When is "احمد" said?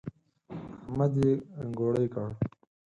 0.87-1.11